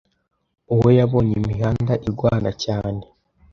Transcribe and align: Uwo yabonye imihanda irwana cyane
Uwo 0.73 0.87
yabonye 0.99 1.33
imihanda 1.41 1.93
irwana 2.07 2.49
cyane 2.63 3.03